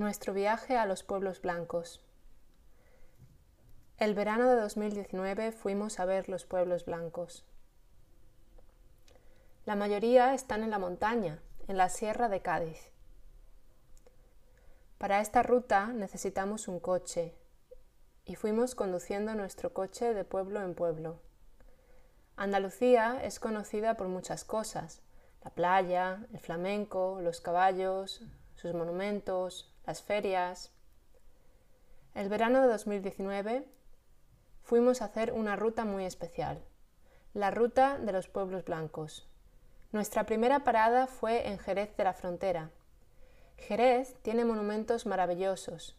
Nuestro 0.00 0.32
viaje 0.32 0.78
a 0.78 0.86
los 0.86 1.02
pueblos 1.02 1.42
blancos. 1.42 2.00
El 3.98 4.14
verano 4.14 4.48
de 4.48 4.58
2019 4.58 5.52
fuimos 5.52 6.00
a 6.00 6.06
ver 6.06 6.30
los 6.30 6.46
pueblos 6.46 6.86
blancos. 6.86 7.44
La 9.66 9.76
mayoría 9.76 10.32
están 10.32 10.62
en 10.62 10.70
la 10.70 10.78
montaña, 10.78 11.42
en 11.68 11.76
la 11.76 11.90
Sierra 11.90 12.30
de 12.30 12.40
Cádiz. 12.40 12.78
Para 14.96 15.20
esta 15.20 15.42
ruta 15.42 15.88
necesitamos 15.88 16.66
un 16.66 16.80
coche 16.80 17.34
y 18.24 18.36
fuimos 18.36 18.74
conduciendo 18.74 19.34
nuestro 19.34 19.74
coche 19.74 20.14
de 20.14 20.24
pueblo 20.24 20.62
en 20.62 20.74
pueblo. 20.74 21.20
Andalucía 22.36 23.20
es 23.22 23.38
conocida 23.38 23.98
por 23.98 24.08
muchas 24.08 24.44
cosas, 24.44 25.02
la 25.44 25.50
playa, 25.50 26.26
el 26.32 26.40
flamenco, 26.40 27.18
los 27.20 27.42
caballos, 27.42 28.22
sus 28.60 28.74
monumentos, 28.74 29.72
las 29.86 30.02
ferias. 30.02 30.70
El 32.14 32.28
verano 32.28 32.60
de 32.60 32.68
2019 32.68 33.64
fuimos 34.62 35.00
a 35.00 35.06
hacer 35.06 35.32
una 35.32 35.56
ruta 35.56 35.86
muy 35.86 36.04
especial, 36.04 36.62
la 37.32 37.50
ruta 37.50 37.96
de 37.98 38.12
los 38.12 38.28
pueblos 38.28 38.66
blancos. 38.66 39.26
Nuestra 39.92 40.26
primera 40.26 40.62
parada 40.62 41.06
fue 41.06 41.48
en 41.48 41.58
Jerez 41.58 41.96
de 41.96 42.04
la 42.04 42.12
Frontera. 42.12 42.70
Jerez 43.56 44.16
tiene 44.20 44.44
monumentos 44.44 45.06
maravillosos. 45.06 45.96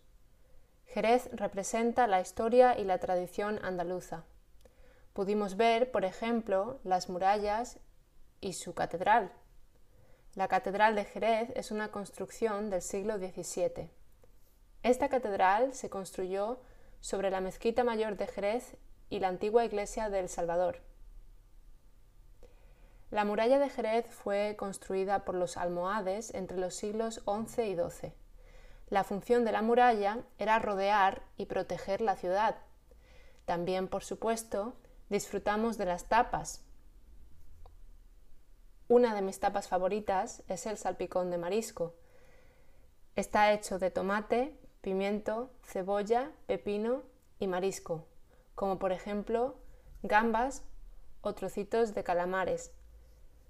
Jerez 0.85 1.29
representa 1.33 2.05
la 2.05 2.21
historia 2.21 2.77
y 2.77 2.83
la 2.83 2.99
tradición 2.99 3.59
andaluza. 3.63 4.23
Pudimos 5.13 5.57
ver, 5.57 5.89
por 5.89 6.05
ejemplo, 6.05 6.79
las 6.83 7.09
murallas 7.09 7.79
y 8.39 8.53
su 8.53 8.75
catedral, 8.75 9.31
la 10.33 10.47
Catedral 10.47 10.95
de 10.95 11.03
Jerez 11.03 11.49
es 11.55 11.71
una 11.71 11.89
construcción 11.89 12.69
del 12.69 12.81
siglo 12.81 13.17
XVII. 13.17 13.89
Esta 14.81 15.09
catedral 15.09 15.73
se 15.73 15.89
construyó 15.89 16.61
sobre 17.01 17.29
la 17.29 17.41
Mezquita 17.41 17.83
Mayor 17.83 18.15
de 18.15 18.27
Jerez 18.27 18.77
y 19.09 19.19
la 19.19 19.27
antigua 19.27 19.65
iglesia 19.65 20.09
de 20.09 20.19
El 20.19 20.29
Salvador. 20.29 20.79
La 23.09 23.25
muralla 23.25 23.59
de 23.59 23.69
Jerez 23.69 24.05
fue 24.07 24.55
construida 24.57 25.25
por 25.25 25.35
los 25.35 25.57
almohades 25.57 26.33
entre 26.33 26.57
los 26.57 26.75
siglos 26.75 27.21
XI 27.25 27.63
y 27.63 27.75
XII. 27.75 28.13
La 28.87 29.03
función 29.03 29.43
de 29.43 29.51
la 29.51 29.61
muralla 29.61 30.19
era 30.39 30.59
rodear 30.59 31.23
y 31.35 31.45
proteger 31.45 31.99
la 31.99 32.15
ciudad. 32.15 32.55
También, 33.43 33.89
por 33.89 34.05
supuesto, 34.05 34.75
disfrutamos 35.09 35.77
de 35.77 35.85
las 35.85 36.05
tapas, 36.05 36.63
una 38.91 39.15
de 39.15 39.21
mis 39.21 39.39
tapas 39.39 39.69
favoritas 39.69 40.43
es 40.49 40.65
el 40.65 40.77
salpicón 40.77 41.31
de 41.31 41.37
marisco. 41.37 41.93
Está 43.15 43.53
hecho 43.53 43.79
de 43.79 43.89
tomate, 43.89 44.53
pimiento, 44.81 45.49
cebolla, 45.63 46.29
pepino 46.45 47.01
y 47.39 47.47
marisco, 47.47 48.03
como 48.53 48.79
por 48.79 48.91
ejemplo 48.91 49.55
gambas 50.03 50.63
o 51.21 51.33
trocitos 51.33 51.93
de 51.93 52.03
calamares. 52.03 52.73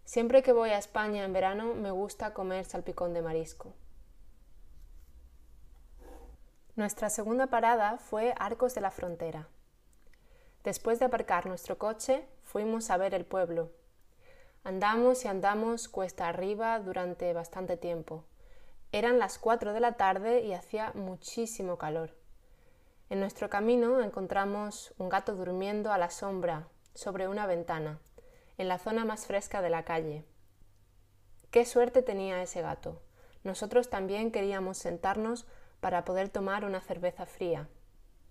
Siempre 0.06 0.44
que 0.44 0.54
voy 0.54 0.70
a 0.70 0.78
España 0.78 1.26
en 1.26 1.34
verano 1.34 1.74
me 1.74 1.90
gusta 1.90 2.36
comer 2.36 2.66
salpicón 2.66 3.16
de 3.16 3.24
marisco. 3.24 3.74
Nuestra 6.76 7.10
segunda 7.10 7.48
parada 7.48 7.98
fue 7.98 8.36
Arcos 8.38 8.76
de 8.76 8.82
la 8.82 8.92
Frontera. 8.92 9.48
Después 10.64 11.00
de 11.00 11.06
aparcar 11.06 11.48
nuestro 11.48 11.80
coche, 11.80 12.28
fuimos 12.44 12.92
a 12.92 12.98
ver 12.98 13.16
el 13.16 13.26
pueblo, 13.26 13.72
Andamos 14.64 15.26
y 15.26 15.28
andamos 15.28 15.88
cuesta 15.88 16.30
arriba 16.30 16.80
durante 16.80 17.34
bastante 17.34 17.78
tiempo. 17.78 18.26
Eran 18.92 19.18
las 19.18 19.40
cuatro 19.40 19.74
de 19.74 19.80
la 19.80 19.94
tarde 19.94 20.42
y 20.42 20.54
hacía 20.54 20.92
muchísimo 20.94 21.80
calor. 21.80 22.16
En 23.10 23.20
nuestro 23.20 23.50
camino 23.50 24.04
encontramos 24.04 24.94
un 25.00 25.10
gato 25.10 25.36
durmiendo 25.36 25.92
a 25.92 25.98
la 25.98 26.12
sombra 26.12 26.68
sobre 26.94 27.28
una 27.28 27.48
ventana, 27.48 28.00
en 28.60 28.68
la 28.68 28.78
zona 28.78 29.04
más 29.04 29.26
fresca 29.26 29.64
de 29.64 29.72
la 29.72 29.84
calle. 29.84 30.26
Qué 31.50 31.66
suerte 31.66 32.04
tenía 32.04 32.44
ese 32.44 32.62
gato. 32.62 33.02
Nosotros 33.44 33.90
también 33.90 34.32
queríamos 34.32 34.78
sentarnos 34.78 35.48
para 35.80 36.06
poder 36.06 36.30
tomar 36.30 36.66
una 36.66 36.82
cerveza 36.82 37.26
fría. 37.26 37.68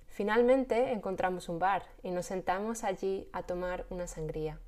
Finalmente 0.06 0.92
encontramos 0.92 1.48
un 1.48 1.58
bar 1.58 1.82
y 2.04 2.12
nos 2.12 2.26
sentamos 2.26 2.84
allí 2.84 3.28
a 3.32 3.42
tomar 3.42 3.84
una 3.90 4.06
sangría. 4.06 4.60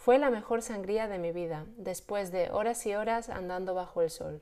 Fue 0.00 0.18
la 0.18 0.30
mejor 0.30 0.62
sangría 0.62 1.08
de 1.08 1.18
mi 1.18 1.30
vida, 1.30 1.66
después 1.76 2.32
de 2.32 2.50
horas 2.50 2.86
y 2.86 2.94
horas 2.94 3.28
andando 3.28 3.74
bajo 3.74 4.00
el 4.00 4.08
sol. 4.08 4.40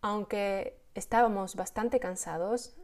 Aunque 0.00 0.80
estábamos 0.94 1.56
bastante 1.56 2.00
cansados, 2.00 2.74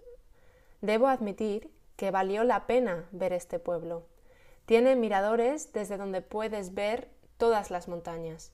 debo 0.83 1.07
admitir 1.07 1.73
que 1.97 2.11
valió 2.11 2.45
la 2.45 2.67
pena 2.67 3.09
ver 3.11 3.33
este 3.33 3.59
pueblo. 3.59 4.05
Tiene 4.67 4.97
miradores 4.97 5.73
desde 5.73 5.97
donde 5.97 6.21
puedes 6.21 6.75
ver 6.75 7.09
todas 7.39 7.71
las 7.71 7.89
montañas. 7.89 8.53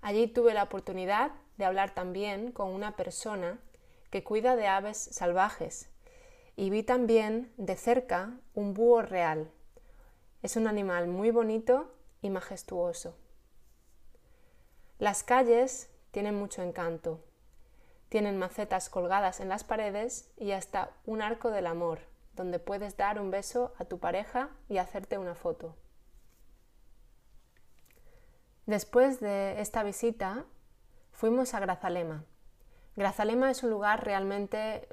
Allí 0.00 0.26
tuve 0.26 0.54
la 0.54 0.62
oportunidad 0.62 1.32
de 1.58 1.66
hablar 1.66 1.92
también 1.92 2.50
con 2.50 2.70
una 2.70 2.96
persona 2.96 3.58
que 4.08 4.24
cuida 4.24 4.56
de 4.56 4.68
aves 4.68 4.96
salvajes 4.96 5.90
y 6.56 6.70
vi 6.70 6.82
también 6.82 7.52
de 7.58 7.76
cerca 7.76 8.40
un 8.54 8.72
búho 8.72 9.02
real 9.02 9.52
es 10.42 10.56
un 10.56 10.66
animal 10.66 11.06
muy 11.06 11.30
bonito 11.30 11.92
y 12.22 12.30
majestuoso. 12.30 13.14
Las 14.98 15.22
calles 15.22 15.90
tienen 16.10 16.34
mucho 16.34 16.62
encanto. 16.62 17.24
Tienen 18.08 18.38
macetas 18.38 18.90
colgadas 18.90 19.40
en 19.40 19.48
las 19.48 19.64
paredes 19.64 20.30
y 20.36 20.52
hasta 20.52 20.90
un 21.06 21.22
arco 21.22 21.50
del 21.50 21.66
amor, 21.66 22.00
donde 22.34 22.58
puedes 22.58 22.96
dar 22.96 23.20
un 23.20 23.30
beso 23.30 23.72
a 23.78 23.84
tu 23.84 23.98
pareja 23.98 24.50
y 24.68 24.78
hacerte 24.78 25.18
una 25.18 25.34
foto. 25.34 25.76
Después 28.66 29.20
de 29.20 29.60
esta 29.60 29.82
visita, 29.82 30.44
fuimos 31.12 31.54
a 31.54 31.60
Grazalema. 31.60 32.24
Grazalema 32.96 33.50
es 33.50 33.62
un 33.62 33.70
lugar 33.70 34.04
realmente 34.04 34.88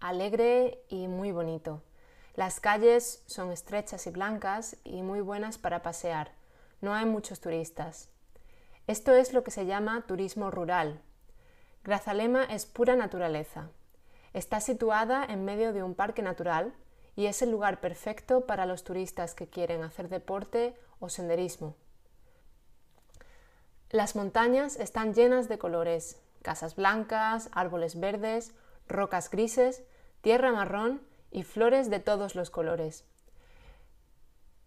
alegre 0.00 0.84
y 0.88 1.08
muy 1.08 1.32
bonito. 1.32 1.82
Las 2.34 2.58
calles 2.58 3.22
son 3.26 3.52
estrechas 3.52 4.08
y 4.08 4.10
blancas 4.10 4.76
y 4.82 5.02
muy 5.02 5.20
buenas 5.20 5.56
para 5.56 5.82
pasear. 5.82 6.32
No 6.80 6.92
hay 6.92 7.04
muchos 7.04 7.40
turistas. 7.40 8.08
Esto 8.88 9.14
es 9.14 9.32
lo 9.32 9.44
que 9.44 9.52
se 9.52 9.66
llama 9.66 10.04
turismo 10.06 10.50
rural. 10.50 11.00
Grazalema 11.84 12.42
es 12.44 12.66
pura 12.66 12.96
naturaleza. 12.96 13.70
Está 14.32 14.58
situada 14.58 15.24
en 15.24 15.44
medio 15.44 15.72
de 15.72 15.84
un 15.84 15.94
parque 15.94 16.22
natural 16.22 16.74
y 17.14 17.26
es 17.26 17.40
el 17.40 17.52
lugar 17.52 17.80
perfecto 17.80 18.46
para 18.46 18.66
los 18.66 18.82
turistas 18.82 19.34
que 19.34 19.46
quieren 19.46 19.84
hacer 19.84 20.08
deporte 20.08 20.74
o 20.98 21.08
senderismo. 21.08 21.76
Las 23.90 24.16
montañas 24.16 24.74
están 24.74 25.14
llenas 25.14 25.48
de 25.48 25.58
colores, 25.58 26.20
casas 26.42 26.74
blancas, 26.74 27.48
árboles 27.52 28.00
verdes, 28.00 28.52
rocas 28.88 29.30
grises, 29.30 29.84
tierra 30.20 30.50
marrón 30.50 31.00
y 31.34 31.42
flores 31.42 31.90
de 31.90 31.98
todos 31.98 32.36
los 32.36 32.48
colores. 32.48 33.04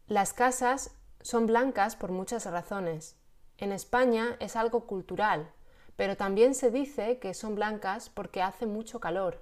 Las 0.07 0.33
casas 0.33 0.91
son 1.21 1.47
blancas 1.47 1.95
por 1.95 2.11
muchas 2.11 2.45
razones. 2.45 3.15
En 3.57 3.71
España 3.71 4.35
es 4.41 4.57
algo 4.57 4.85
cultural, 4.85 5.49
pero 5.95 6.17
también 6.17 6.53
se 6.53 6.69
dice 6.69 7.19
que 7.19 7.33
son 7.33 7.55
blancas 7.55 8.09
porque 8.09 8.41
hace 8.41 8.65
mucho 8.65 8.99
calor. 8.99 9.41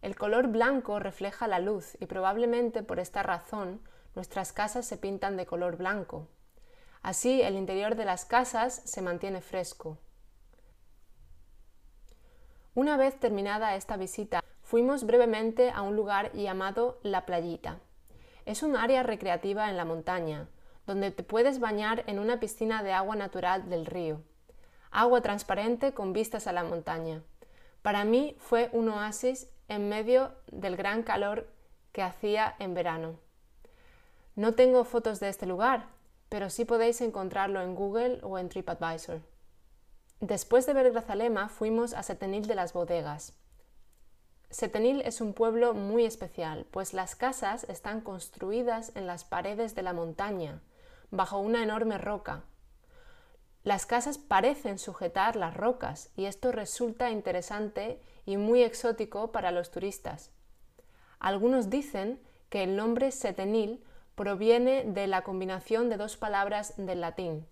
El 0.00 0.14
color 0.16 0.46
blanco 0.46 1.00
refleja 1.00 1.48
la 1.48 1.58
luz 1.58 1.96
y 2.00 2.06
probablemente 2.06 2.84
por 2.84 3.00
esta 3.00 3.24
razón 3.24 3.80
nuestras 4.14 4.52
casas 4.52 4.86
se 4.86 4.96
pintan 4.96 5.36
de 5.36 5.44
color 5.44 5.76
blanco. 5.76 6.28
Así 7.02 7.42
el 7.42 7.56
interior 7.56 7.96
de 7.96 8.04
las 8.04 8.24
casas 8.24 8.80
se 8.84 9.02
mantiene 9.02 9.40
fresco. 9.40 9.98
Una 12.76 12.96
vez 12.96 13.18
terminada 13.18 13.74
esta 13.74 13.96
visita, 13.96 14.44
fuimos 14.68 15.04
brevemente 15.04 15.70
a 15.70 15.80
un 15.80 15.96
lugar 15.96 16.30
llamado 16.34 16.98
La 17.02 17.24
Playita. 17.24 17.78
Es 18.44 18.62
un 18.62 18.76
área 18.76 19.02
recreativa 19.02 19.70
en 19.70 19.78
la 19.78 19.86
montaña, 19.86 20.46
donde 20.86 21.10
te 21.10 21.22
puedes 21.22 21.58
bañar 21.58 22.04
en 22.06 22.18
una 22.18 22.38
piscina 22.38 22.82
de 22.82 22.92
agua 22.92 23.16
natural 23.16 23.70
del 23.70 23.86
río. 23.86 24.20
Agua 24.90 25.22
transparente 25.22 25.94
con 25.94 26.12
vistas 26.12 26.46
a 26.46 26.52
la 26.52 26.64
montaña. 26.64 27.22
Para 27.80 28.04
mí 28.04 28.36
fue 28.40 28.68
un 28.74 28.90
oasis 28.90 29.48
en 29.68 29.88
medio 29.88 30.32
del 30.52 30.76
gran 30.76 31.02
calor 31.02 31.48
que 31.92 32.02
hacía 32.02 32.54
en 32.58 32.74
verano. 32.74 33.18
No 34.36 34.52
tengo 34.52 34.84
fotos 34.84 35.18
de 35.18 35.30
este 35.30 35.46
lugar, 35.46 35.86
pero 36.28 36.50
sí 36.50 36.66
podéis 36.66 37.00
encontrarlo 37.00 37.62
en 37.62 37.74
Google 37.74 38.18
o 38.22 38.36
en 38.38 38.50
TripAdvisor. 38.50 39.22
Después 40.20 40.66
de 40.66 40.74
ver 40.74 40.92
Grazalema 40.92 41.48
fuimos 41.48 41.94
a 41.94 42.02
Setenil 42.02 42.46
de 42.46 42.54
las 42.54 42.74
Bodegas, 42.74 43.32
Setenil 44.50 45.02
es 45.02 45.20
un 45.20 45.34
pueblo 45.34 45.74
muy 45.74 46.06
especial, 46.06 46.66
pues 46.70 46.94
las 46.94 47.14
casas 47.14 47.64
están 47.64 48.00
construidas 48.00 48.92
en 48.94 49.06
las 49.06 49.24
paredes 49.24 49.74
de 49.74 49.82
la 49.82 49.92
montaña, 49.92 50.62
bajo 51.10 51.38
una 51.38 51.62
enorme 51.62 51.98
roca. 51.98 52.44
Las 53.62 53.84
casas 53.84 54.16
parecen 54.16 54.78
sujetar 54.78 55.36
las 55.36 55.54
rocas 55.54 56.10
y 56.16 56.24
esto 56.24 56.50
resulta 56.50 57.10
interesante 57.10 58.00
y 58.24 58.38
muy 58.38 58.62
exótico 58.62 59.32
para 59.32 59.50
los 59.50 59.70
turistas. 59.70 60.30
Algunos 61.18 61.68
dicen 61.68 62.18
que 62.48 62.62
el 62.62 62.74
nombre 62.74 63.10
setenil 63.10 63.84
proviene 64.14 64.84
de 64.84 65.06
la 65.08 65.22
combinación 65.22 65.90
de 65.90 65.98
dos 65.98 66.16
palabras 66.16 66.72
del 66.78 67.02
latín, 67.02 67.46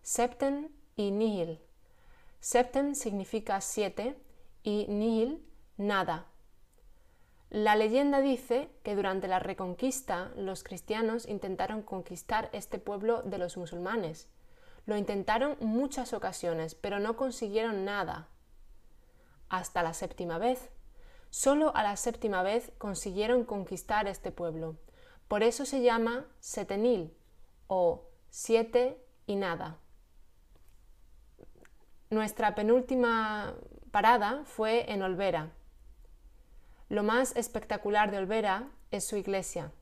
septen 0.00 0.74
y 0.96 1.10
nihil. 1.10 1.60
Septem 2.40 2.94
significa 2.94 3.60
siete 3.60 4.16
y 4.62 4.86
nihil 4.88 5.44
nada. 5.76 6.26
La 7.50 7.76
leyenda 7.76 8.20
dice 8.20 8.70
que 8.82 8.94
durante 8.94 9.26
la 9.26 9.38
Reconquista 9.38 10.30
los 10.36 10.62
cristianos 10.62 11.26
intentaron 11.26 11.82
conquistar 11.82 12.50
este 12.52 12.78
pueblo 12.78 13.22
de 13.22 13.38
los 13.38 13.56
musulmanes. 13.56 14.28
Lo 14.84 14.96
intentaron 14.96 15.56
muchas 15.60 16.12
ocasiones, 16.12 16.74
pero 16.74 17.00
no 17.00 17.16
consiguieron 17.16 17.86
nada. 17.86 18.28
Hasta 19.48 19.82
la 19.82 19.94
séptima 19.94 20.36
vez. 20.38 20.70
Solo 21.30 21.74
a 21.74 21.82
la 21.82 21.96
séptima 21.96 22.42
vez 22.42 22.70
consiguieron 22.76 23.44
conquistar 23.44 24.08
este 24.08 24.30
pueblo. 24.30 24.76
Por 25.26 25.42
eso 25.42 25.64
se 25.64 25.82
llama 25.82 26.26
Setenil 26.40 27.14
o 27.66 28.08
siete 28.28 29.02
y 29.26 29.36
nada. 29.36 29.78
Nuestra 32.10 32.54
penúltima 32.54 33.54
parada 33.90 34.42
fue 34.44 34.90
en 34.92 35.02
Olvera. 35.02 35.52
Lo 36.88 37.02
más 37.02 37.36
espectacular 37.36 38.10
de 38.10 38.16
Olvera 38.16 38.70
es 38.90 39.04
su 39.04 39.16
iglesia, 39.16 39.72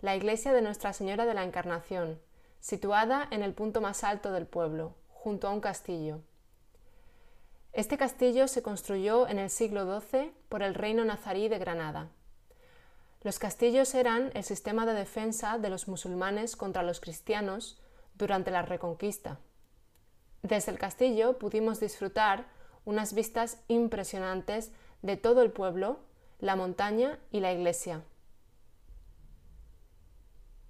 la 0.00 0.14
iglesia 0.14 0.52
de 0.52 0.62
Nuestra 0.62 0.92
Señora 0.92 1.26
de 1.26 1.34
la 1.34 1.42
Encarnación, 1.42 2.20
situada 2.60 3.26
en 3.32 3.42
el 3.42 3.54
punto 3.54 3.80
más 3.80 4.04
alto 4.04 4.30
del 4.30 4.46
pueblo, 4.46 4.94
junto 5.08 5.48
a 5.48 5.50
un 5.50 5.60
castillo. 5.60 6.20
Este 7.72 7.98
castillo 7.98 8.46
se 8.46 8.62
construyó 8.62 9.26
en 9.26 9.40
el 9.40 9.50
siglo 9.50 10.00
XII 10.00 10.32
por 10.48 10.62
el 10.62 10.76
reino 10.76 11.04
nazarí 11.04 11.48
de 11.48 11.58
Granada. 11.58 12.08
Los 13.22 13.40
castillos 13.40 13.92
eran 13.96 14.30
el 14.34 14.44
sistema 14.44 14.86
de 14.86 14.94
defensa 14.94 15.58
de 15.58 15.70
los 15.70 15.88
musulmanes 15.88 16.54
contra 16.54 16.84
los 16.84 17.00
cristianos 17.00 17.80
durante 18.14 18.52
la 18.52 18.62
Reconquista. 18.62 19.40
Desde 20.42 20.70
el 20.70 20.78
castillo 20.78 21.36
pudimos 21.36 21.80
disfrutar 21.80 22.46
unas 22.84 23.12
vistas 23.12 23.58
impresionantes 23.66 24.70
de 25.02 25.16
todo 25.16 25.42
el 25.42 25.50
pueblo, 25.50 25.98
la 26.38 26.54
montaña 26.54 27.18
y 27.30 27.40
la 27.40 27.52
iglesia. 27.52 28.02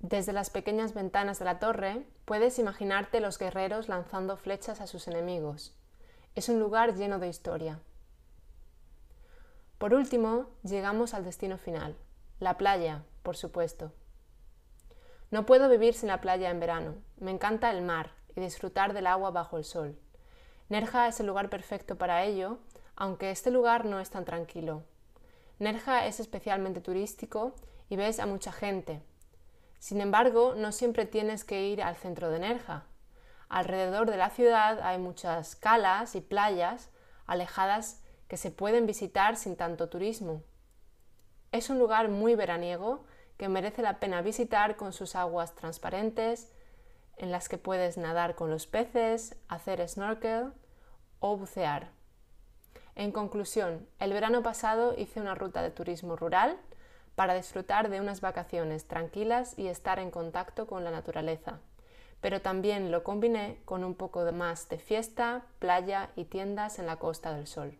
Desde 0.01 0.33
las 0.33 0.49
pequeñas 0.51 0.95
ventanas 0.95 1.39
de 1.39 1.45
la 1.45 1.59
torre 1.59 2.07
puedes 2.25 2.59
imaginarte 2.59 3.21
los 3.21 3.39
guerreros 3.39 3.89
lanzando 3.89 4.37
flechas 4.37 4.81
a 4.81 4.87
sus 4.87 5.09
enemigos. 5.09 5.75
Es 6.35 6.49
un 6.49 6.59
lugar 6.59 6.95
lleno 6.95 7.19
de 7.19 7.29
historia. 7.29 7.81
Por 9.79 9.95
último, 9.95 10.51
llegamos 10.63 11.15
al 11.15 11.25
destino 11.25 11.59
final, 11.59 11.97
la 12.41 12.57
playa, 12.57 13.05
por 13.23 13.37
supuesto. 13.37 13.93
No 15.31 15.45
puedo 15.45 15.69
vivir 15.69 15.95
sin 15.95 16.09
la 16.09 16.21
playa 16.21 16.51
en 16.51 16.61
verano. 16.61 16.95
Me 17.19 17.31
encanta 17.31 17.71
el 17.71 17.83
mar, 17.83 18.11
y 18.35 18.41
disfrutar 18.41 18.95
del 18.95 19.07
agua 19.07 19.31
bajo 19.31 19.59
el 19.59 19.65
sol. 19.65 19.99
Nerja 20.69 21.09
es 21.09 21.21
el 21.21 21.27
lugar 21.27 21.51
perfecto 21.51 21.97
para 21.97 22.25
ello, 22.25 22.59
aunque 22.97 23.31
este 23.31 23.51
lugar 23.51 23.85
no 23.85 24.01
es 24.01 24.11
tan 24.11 24.25
tranquilo. 24.25 24.85
Nerja 25.59 26.07
es 26.07 26.21
especialmente 26.21 26.81
turístico 26.81 27.55
y 27.89 27.97
ves 27.97 28.21
a 28.21 28.27
mucha 28.27 28.53
gente. 28.53 29.03
Sin 29.79 30.01
embargo, 30.01 30.55
no 30.57 30.73
siempre 30.73 31.05
tienes 31.05 31.45
que 31.45 31.69
ir 31.69 31.83
al 31.83 31.97
centro 31.97 32.31
de 32.31 32.39
Nerja. 32.39 32.85
Alrededor 33.49 34.11
de 34.11 34.17
la 34.17 34.31
ciudad 34.31 34.81
hay 34.83 34.99
muchas 34.99 35.57
calas 35.57 36.15
y 36.15 36.21
playas 36.21 36.91
alejadas 37.27 38.03
que 38.29 38.37
se 38.37 38.51
pueden 38.51 38.87
visitar 38.87 39.37
sin 39.37 39.57
tanto 39.57 39.89
turismo. 39.89 40.43
Es 41.51 41.71
un 41.71 41.79
lugar 41.79 42.09
muy 42.09 42.35
veraniego 42.35 43.05
que 43.37 43.49
merece 43.49 43.83
la 43.83 44.01
pena 44.01 44.21
visitar 44.21 44.77
con 44.77 44.93
sus 44.93 45.17
aguas 45.17 45.55
transparentes, 45.55 46.53
en 47.17 47.33
las 47.33 47.49
que 47.49 47.59
puedes 47.59 47.97
nadar 47.97 48.35
con 48.35 48.51
los 48.51 48.67
peces, 48.67 49.37
hacer 49.49 49.87
snorkel 49.89 50.53
o 51.21 51.37
bucear. 51.37 51.98
En 52.99 53.13
conclusión, 53.13 53.87
el 54.01 54.13
verano 54.13 54.43
pasado 54.43 54.93
hice 54.99 55.21
una 55.21 55.37
ruta 55.37 55.63
de 55.63 55.71
turismo 55.71 56.17
rural 56.17 56.59
para 57.15 57.35
disfrutar 57.35 57.91
de 57.91 58.01
unas 58.01 58.21
vacaciones 58.21 58.89
tranquilas 58.89 59.57
y 59.57 59.69
estar 59.69 60.01
en 60.01 60.11
contacto 60.11 60.67
con 60.67 60.83
la 60.83 60.91
naturaleza, 60.91 61.61
pero 62.21 62.43
también 62.43 62.91
lo 62.91 63.05
combiné 63.05 63.61
con 63.65 63.85
un 63.85 63.95
poco 63.95 64.33
más 64.33 64.69
de 64.69 64.79
fiesta, 64.79 65.47
playa 65.61 66.11
y 66.17 66.25
tiendas 66.25 66.81
en 66.81 66.87
la 66.87 66.97
Costa 66.97 67.33
del 67.33 67.47
Sol. 67.47 67.79